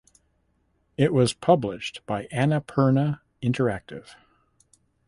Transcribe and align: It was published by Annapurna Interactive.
It 0.97 1.13
was 1.13 1.31
published 1.35 2.03
by 2.07 2.25
Annapurna 2.31 3.19
Interactive. 3.43 4.15